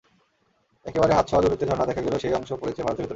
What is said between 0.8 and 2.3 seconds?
একেবারে হাত ছোঁয়া দূরত্বে ঝরনা দেখা গেলেও